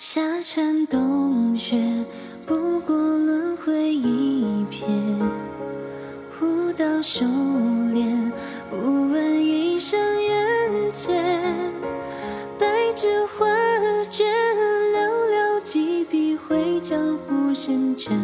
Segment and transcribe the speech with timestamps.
[0.00, 1.76] 夏蝉冬雪，
[2.46, 4.84] 不过轮回一瞥。
[6.40, 7.26] 舞刀修
[7.92, 8.32] 炼，
[8.70, 8.76] 不
[9.10, 11.20] 问一生缘劫。
[12.56, 13.44] 白纸画
[14.08, 14.24] 卷，
[14.94, 18.16] 寥寥几笔绘江湖深浅。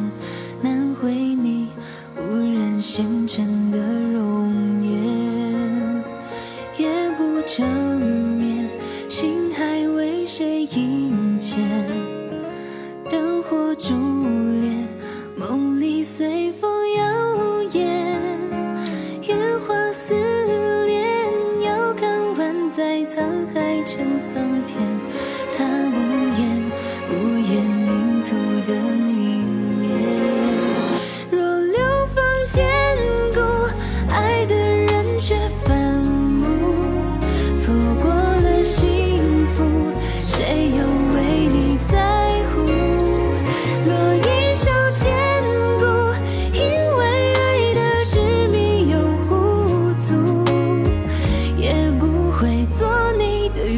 [0.62, 1.70] 难绘你
[2.16, 3.93] 无人纤尘的。
[13.76, 14.13] 主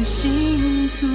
[0.07, 1.05] 心毒，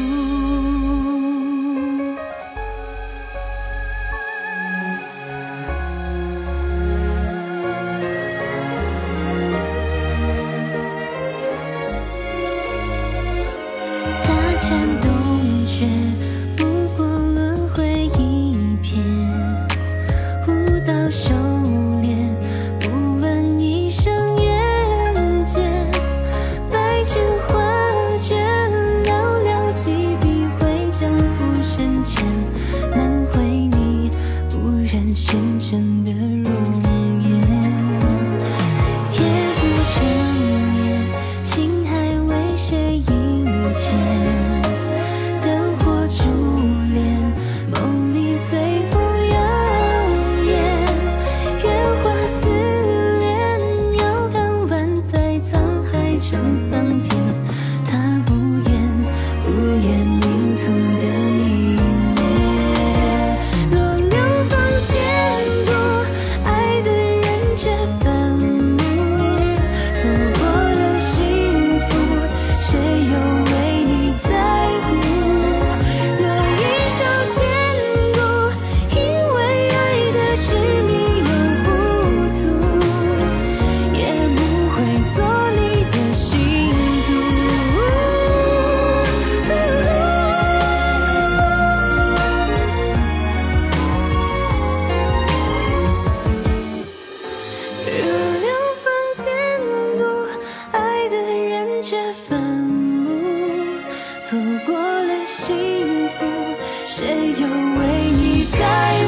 [106.95, 107.07] 谁
[107.39, 107.81] 又为
[108.11, 108.59] 你在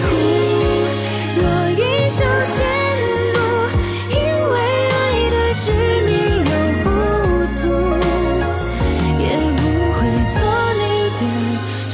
[0.00, 0.06] 乎？
[1.36, 2.56] 若一生险
[3.34, 3.36] 阻，
[4.08, 4.16] 因
[4.48, 4.52] 为
[4.88, 4.96] 爱
[5.28, 5.64] 的执
[6.06, 6.08] 迷
[6.48, 6.86] 又糊
[7.60, 7.62] 涂，
[9.20, 9.22] 也
[9.58, 9.62] 不
[9.92, 10.00] 会
[10.32, 10.40] 做
[10.80, 10.82] 你
[11.20, 11.22] 的
[11.90, 11.92] 信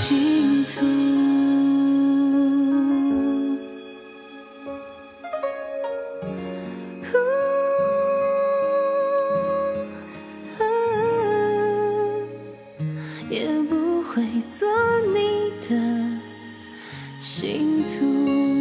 [0.64, 0.70] 徒。
[13.28, 13.34] 也
[13.68, 13.72] 不
[14.04, 14.14] 会
[14.56, 14.68] 做
[15.14, 15.29] 你。
[15.70, 15.76] 的
[17.20, 18.59] 信徒